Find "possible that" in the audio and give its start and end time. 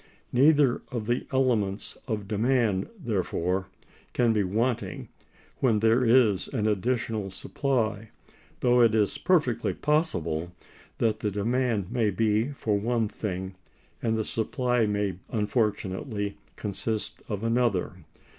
9.75-11.19